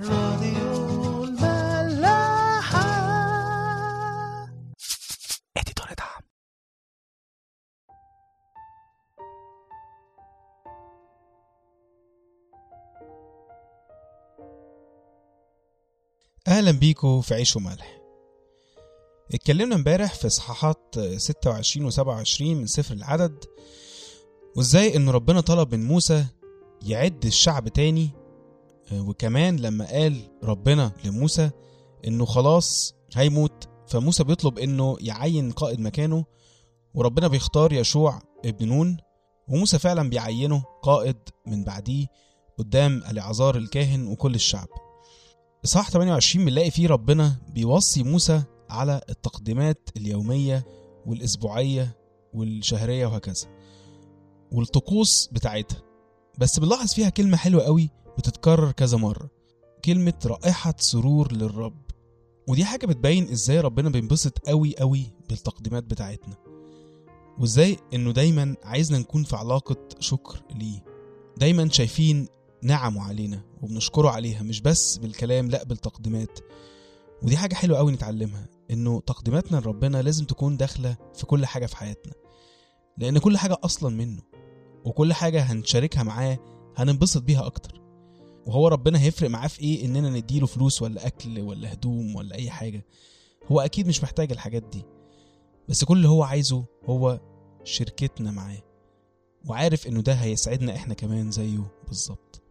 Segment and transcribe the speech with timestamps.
[0.00, 2.82] راديو الملاحة.
[5.56, 6.22] اديتور دعم
[16.48, 17.98] أهلا بيكم في عيش وملح.
[19.34, 23.44] اتكلمنا امبارح في اصحاحات 26 و27 من سفر العدد
[24.56, 26.26] وإزاي إن ربنا طلب من موسى
[26.82, 28.10] يعد الشعب تاني
[29.00, 31.50] وكمان لما قال ربنا لموسى
[32.06, 36.24] إنه خلاص هيموت فموسى بيطلب إنه يعين قائد مكانه
[36.94, 38.96] وربنا بيختار يشوع ابن نون
[39.48, 41.16] وموسى فعلا بيعينه قائد
[41.46, 42.06] من بعديه
[42.58, 44.68] قدام العذار الكاهن وكل الشعب.
[45.64, 50.64] إصحاح 28 بنلاقي فيه ربنا بيوصي موسى على التقديمات اليومية
[51.06, 51.96] والأسبوعية
[52.34, 53.46] والشهرية وهكذا
[54.52, 55.82] والطقوس بتاعتها.
[56.38, 59.30] بس بنلاحظ فيها كلمة حلوة قوي بتتكرر كذا مرة.
[59.84, 61.82] كلمة رائحة سرور للرب.
[62.48, 66.36] ودي حاجة بتبين إزاي ربنا بينبسط قوي قوي بالتقديمات بتاعتنا.
[67.38, 70.84] وإزاي إنه دايما عايزنا نكون في علاقة شكر ليه.
[71.36, 72.28] دايما شايفين
[72.62, 76.38] نعمه علينا وبنشكره عليها مش بس بالكلام لأ بالتقديمات.
[77.22, 81.76] ودي حاجة حلوة قوي نتعلمها إنه تقديماتنا لربنا لازم تكون داخلة في كل حاجة في
[81.76, 82.12] حياتنا.
[82.98, 84.22] لأن كل حاجة أصلا منه
[84.84, 86.38] وكل حاجة هنشاركها معاه
[86.76, 87.81] هننبسط بيها أكتر.
[88.46, 92.50] وهو ربنا هيفرق معاه في إيه؟ إننا نديله فلوس ولا أكل ولا هدوم ولا أي
[92.50, 92.84] حاجة.
[93.52, 94.82] هو أكيد مش محتاج الحاجات دي.
[95.68, 97.20] بس كل اللي هو عايزه هو
[97.64, 98.62] شركتنا معاه.
[99.46, 102.42] وعارف إنه ده هيسعدنا إحنا كمان زيه بالظبط.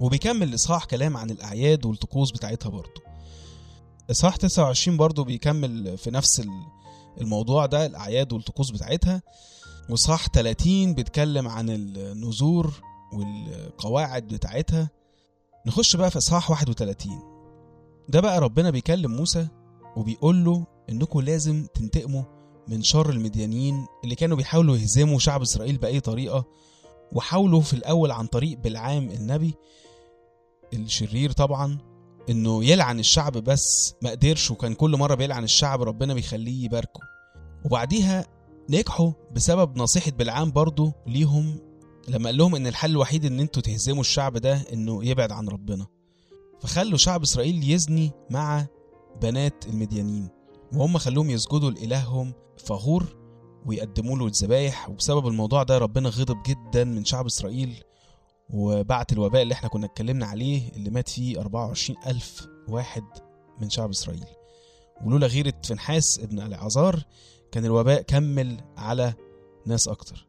[0.00, 3.02] وبيكمل الإصحاح كلام عن الأعياد والطقوس بتاعتها برضه.
[4.10, 6.66] إصحاح 29 برضه بيكمل في نفس ال-
[7.20, 9.22] الموضوع ده الأعياد والطقوس بتاعتها.
[9.90, 12.72] وإصحاح 30 بيتكلم عن النذور
[13.14, 14.90] والقواعد بتاعتها
[15.66, 17.12] نخش بقى في إصحاح 31
[18.08, 19.48] ده بقى ربنا بيكلم موسى
[19.96, 22.22] وبيقول له إنكم لازم تنتقموا
[22.68, 26.44] من شر المديانيين اللي كانوا بيحاولوا يهزموا شعب إسرائيل بأي طريقة
[27.12, 29.54] وحاولوا في الأول عن طريق بالعام النبي
[30.74, 31.78] الشرير طبعا
[32.30, 37.00] إنه يلعن الشعب بس ما قدرش وكان كل مرة بيلعن الشعب ربنا بيخليه يباركه.
[37.64, 38.26] وبعديها
[38.70, 41.58] نجحوا بسبب نصيحة بالعام برضه ليهم
[42.08, 45.86] لما قال لهم إن الحل الوحيد إن أنتوا تهزموا الشعب ده إنه يبعد عن ربنا.
[46.60, 48.66] فخلوا شعب إسرائيل يزني مع
[49.22, 50.28] بنات المديانين
[50.72, 53.16] وهم خلوهم يسجدوا لإلههم فغور
[53.66, 54.90] ويقدموا له الذبايح.
[54.90, 57.82] وبسبب الموضوع ده ربنا غضب جدا من شعب إسرائيل
[58.50, 63.04] وبعت الوباء اللي إحنا كنا اتكلمنا عليه اللي مات فيه 24 ألف واحد
[63.60, 64.24] من شعب إسرائيل.
[65.04, 67.02] ولولا غيرة فنحاس ابن العذار
[67.52, 69.14] كان الوباء كمل على
[69.66, 70.26] ناس أكتر.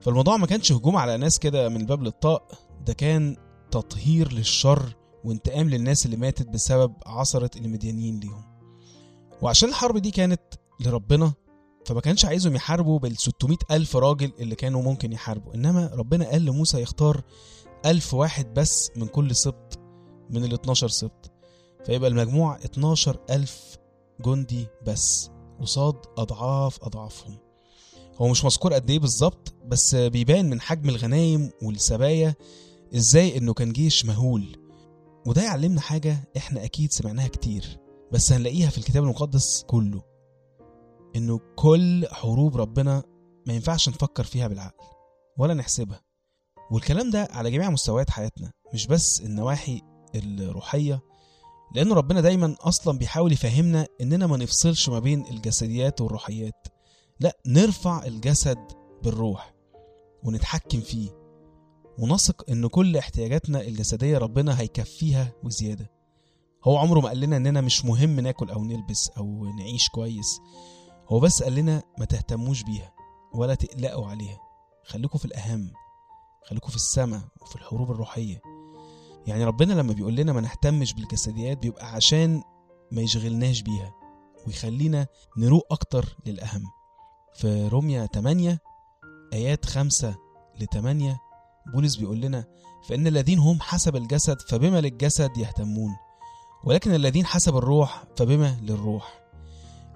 [0.00, 2.52] فالموضوع ما كانش هجوم على ناس كده من باب للطاق
[2.86, 3.36] ده كان
[3.70, 8.44] تطهير للشر وانتقام للناس اللي ماتت بسبب عثرة المديانيين ليهم.
[9.42, 10.40] وعشان الحرب دي كانت
[10.80, 11.32] لربنا
[11.86, 15.54] فما كانش عايزهم يحاربوا بال 600 ألف راجل اللي كانوا ممكن يحاربوا.
[15.54, 17.22] إنما ربنا قال لموسى يختار
[17.86, 19.78] ألف واحد بس من كل سبط
[20.30, 21.30] من ال 12 سبط.
[21.86, 23.76] فيبقى المجموع 12 ألف
[24.24, 25.30] جندي بس
[25.60, 27.38] قصاد أضعاف أضعافهم.
[28.18, 32.34] هو مش مذكور قد إيه بالظبط بس بيبان من حجم الغنايم والسبايا
[32.96, 34.56] إزاي إنه كان جيش مهول.
[35.26, 37.78] وده يعلمنا حاجة إحنا أكيد سمعناها كتير
[38.12, 40.02] بس هنلاقيها في الكتاب المقدس كله
[41.16, 43.02] إنه كل حروب ربنا
[43.46, 44.84] ما ينفعش نفكر فيها بالعقل
[45.38, 46.00] ولا نحسبها.
[46.70, 49.80] والكلام ده على جميع مستويات حياتنا مش بس النواحي
[50.14, 51.00] الروحية
[51.74, 56.66] لأن ربنا دايما أصلا بيحاول يفهمنا إننا ما نفصلش ما بين الجسديات والروحيات.
[57.20, 58.58] لا نرفع الجسد
[59.02, 59.54] بالروح
[60.24, 61.10] ونتحكم فيه
[61.98, 65.90] ونثق إن كل احتياجاتنا الجسدية ربنا هيكفيها وزيادة.
[66.64, 70.40] هو عمره ما قال لنا إننا مش مهم ناكل أو نلبس أو نعيش كويس.
[71.08, 72.92] هو بس قال لنا ما تهتموش بيها
[73.34, 74.38] ولا تقلقوا عليها.
[74.84, 75.70] خليكوا في الأهم
[76.46, 78.40] خليكوا في السماء وفي الحروب الروحية.
[79.26, 82.42] يعني ربنا لما بيقول لنا ما نهتمش بالجسديات بيبقى عشان
[82.92, 83.94] ما يشغلناش بيها
[84.46, 85.06] ويخلينا
[85.38, 86.62] نروق أكتر للأهم.
[87.34, 88.58] في روميا 8
[89.32, 90.16] آيات 5
[90.60, 91.20] ل 8
[91.74, 92.44] بولس بيقول لنا
[92.88, 95.90] فإن الذين هم حسب الجسد فبما للجسد يهتمون
[96.64, 99.20] ولكن الذين حسب الروح فبما للروح.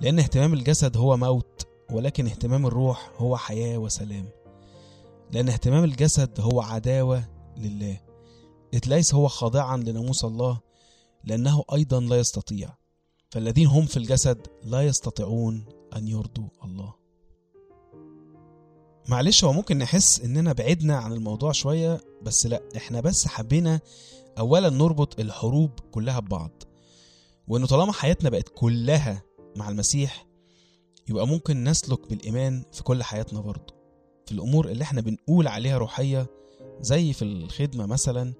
[0.00, 4.28] لأن اهتمام الجسد هو موت ولكن اهتمام الروح هو حياة وسلام.
[5.32, 7.24] لأن اهتمام الجسد هو عداوة
[7.56, 8.00] لله.
[8.74, 10.60] إذ ليس هو خاضعا لناموس الله
[11.24, 12.74] لأنه أيضا لا يستطيع.
[13.30, 15.64] فالذين هم في الجسد لا يستطيعون
[15.96, 16.99] أن يرضوا الله.
[19.10, 23.80] معلش هو ممكن نحس إننا بعدنا عن الموضوع شوية بس لأ إحنا بس حبينا
[24.38, 26.62] اولا نربط الحروب كلها ببعض.
[27.48, 29.22] وإنه طالما حياتنا بقت كلها
[29.56, 30.26] مع المسيح
[31.08, 33.74] يبقى ممكن نسلك بالإيمان في كل حياتنا برضه.
[34.26, 36.26] في الأمور اللي إحنا بنقول عليها روحية
[36.80, 38.34] زي في الخدمة مثلا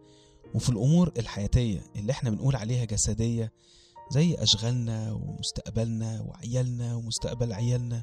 [0.54, 3.52] وفي الأمور الحياتية اللي إحنا بنقول عليها جسدية
[4.10, 8.02] زي أشغالنا ومستقبلنا وعيالنا ومستقبل عيالنا.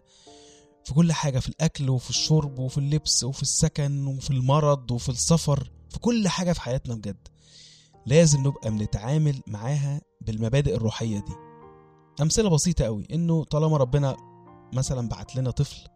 [0.87, 5.71] في كل حاجة في الأكل وفي الشرب وفي اللبس وفي السكن وفي المرض وفي السفر
[5.89, 7.27] في كل حاجة في حياتنا بجد.
[8.05, 11.33] لازم نبقى بنتعامل معاها بالمبادئ الروحية دي.
[12.21, 14.17] أمثلة بسيطة قوي إنه طالما ربنا
[14.73, 15.87] مثلا بعت لنا طفل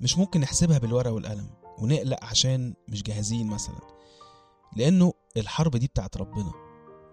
[0.00, 3.80] مش ممكن نحسبها بالورقة والقلم ونقلق عشان مش جاهزين مثلا.
[4.76, 6.52] لأنه الحرب دي بتاعت ربنا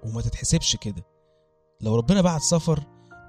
[0.05, 1.05] وما تتحسبش كده.
[1.81, 2.83] لو ربنا بعت سفر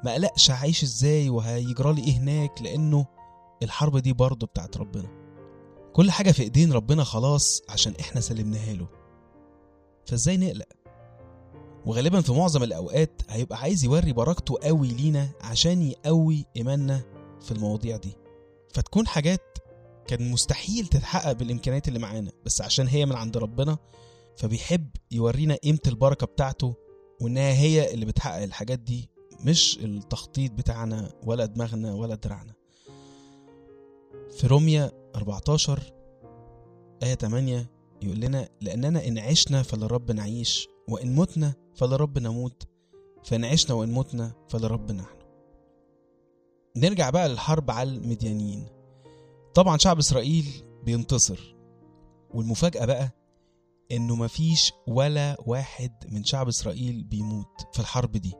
[0.05, 3.06] ما قلقش هعيش إزاي وهيجرالي إيه هناك لأنه
[3.62, 5.08] الحرب دي برضه بتاعت ربنا.
[5.93, 8.88] كل حاجة في إيدين ربنا خلاص عشان إحنا سلمناها له.
[10.06, 10.69] فإزاي نقلق؟
[11.87, 17.03] وغالبا في معظم الأوقات هيبقى عايز يوري بركته قوي لينا عشان يقوي إيماننا
[17.41, 18.17] في المواضيع دي.
[18.75, 19.59] فتكون حاجات
[20.06, 23.79] كان مستحيل تتحقق بالإمكانيات اللي معانا بس عشان هي من عند ربنا
[24.37, 26.75] فبيحب يورينا قيمة البركة بتاعته
[27.20, 29.11] وإنها هي اللي بتحقق الحاجات دي
[29.41, 32.52] مش التخطيط بتاعنا ولا دماغنا ولا دراعنا.
[34.31, 35.82] في روميا 14
[37.02, 37.70] آية 8
[38.02, 42.62] يقول لنا لأننا إن عشنا فلرب نعيش وإن متنا فلرب نموت
[43.25, 45.17] فإن عشنا وإن متنا فلرب نحن.
[46.76, 48.67] نرجع بقى للحرب على المديانيين.
[49.55, 50.44] طبعا شعب إسرائيل
[50.84, 51.56] بينتصر
[52.31, 53.11] والمفاجأة بقى
[53.93, 58.34] إنه مفيش ولا واحد من شعب إسرائيل بيموت في الحرب دي.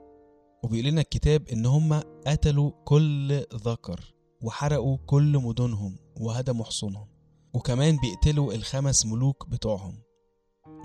[0.63, 1.93] وبيقول لنا الكتاب إن هم
[2.27, 4.13] قتلوا كل ذكر.
[4.41, 7.07] وحرقوا كل مدنهم وهدموا حصونهم
[7.53, 9.99] وكمان بيقتلوا الخمس ملوك بتوعهم.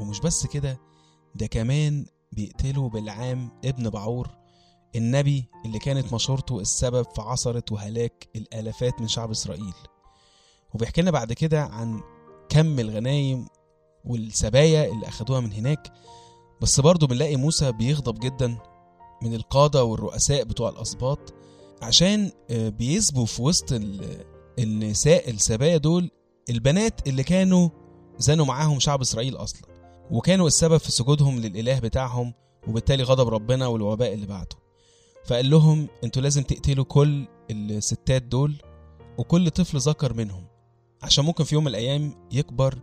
[0.00, 0.80] ومش بس كده
[1.34, 4.30] ده كمان بيقتلوا بالعام ابن بعور
[4.96, 9.74] النبي اللي كانت مشورته السبب في عثرة وهلاك الآلافات من شعب إسرائيل.
[10.74, 12.00] وبيحكي لنا بعد كده عن
[12.48, 13.46] كم الغنايم
[14.04, 15.92] والسبايا اللي أخدوها من هناك.
[16.60, 18.58] بس برضه بنلاقي موسى بيغضب جدا
[19.22, 21.34] من القادة والرؤساء بتوع الأسباط
[21.82, 24.24] عشان آه، بيسبوا في وسط ال-
[24.58, 26.10] النساء السبايا دول
[26.50, 27.68] البنات اللي كانوا
[28.18, 29.62] زانوا معاهم شعب إسرائيل أصلا
[30.10, 32.32] وكانوا السبب في سجودهم للإله بتاعهم
[32.68, 34.56] وبالتالي غضب ربنا والوباء اللي بعده
[35.26, 38.54] فقال لهم أنتوا لازم تقتلوا كل الستات دول
[39.18, 40.44] وكل طفل ذكر منهم
[41.02, 42.78] عشان ممكن في يوم من الأيام يكبر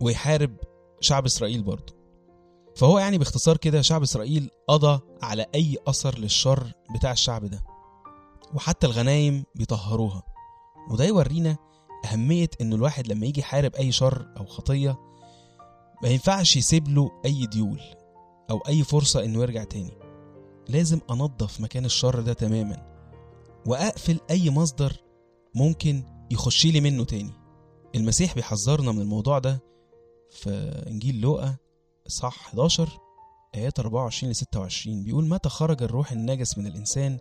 [0.00, 0.56] ويحارب
[1.00, 1.94] شعب إسرائيل برضه.
[2.76, 7.62] فهو يعني باختصار كده شعب إسرائيل قضى على أي أثر للشر بتاع الشعب ده.
[8.54, 10.22] وحتى الغنايم بيطهروها.
[10.90, 11.56] وده يورينا
[12.04, 14.96] أهمية إن الواحد لما يجي يحارب أي شر أو خطية
[16.02, 17.80] ما ينفعش يسيب له أي ديول
[18.50, 19.92] أو أي فرصة إنه يرجع تاني.
[20.68, 22.94] لازم أنظف مكان الشر ده تماما.
[23.66, 24.96] وأقفل أي مصدر
[25.54, 27.32] ممكن يخش لي منه تاني.
[27.94, 29.62] المسيح بيحذرنا من الموضوع ده
[30.30, 30.50] في
[30.86, 31.56] إنجيل لوقا
[32.06, 32.88] إصحاح 11
[33.54, 37.18] آيات 24 ل 26 بيقول متى خرج الروح النجس من الإنسان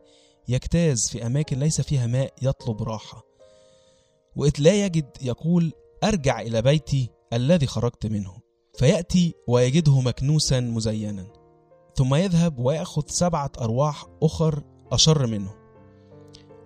[0.47, 3.23] يجتاز في أماكن ليس فيها ماء يطلب راحة.
[4.35, 5.73] وإذ لا يجد يقول
[6.03, 8.33] أرجع إلى بيتي الذي خرجت منه.
[8.77, 11.27] فيأتي ويجده مكنوسا مزينا.
[11.95, 15.53] ثم يذهب ويأخذ سبعة أرواح أخر أشر منه.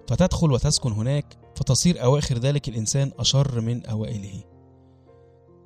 [0.08, 4.44] فتدخل وتسكن هناك فتصير أواخر ذلك الإنسان أشر من أوائله.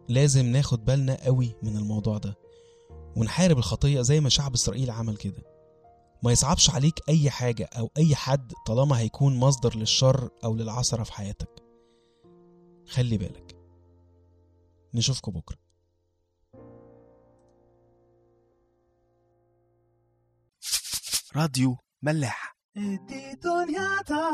[0.09, 2.37] لازم ناخد بالنا قوي من الموضوع ده.
[3.17, 5.43] ونحارب الخطية زي ما شعب إسرائيل عمل كده.
[6.23, 11.13] ما يصعبش عليك أي حاجة أو أي حد طالما هيكون مصدر للشر أو للعثرة في
[11.13, 11.63] حياتك.
[12.87, 13.57] خلي بالك.
[14.93, 15.57] نشوفكم بكرة.
[21.35, 22.55] راديو ملاح.
[22.75, 24.31] دي دنيا تا